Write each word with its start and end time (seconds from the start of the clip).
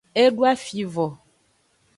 E 0.21 0.23
doa 0.35 0.53
fi 0.63 0.81
vo. 0.93 1.07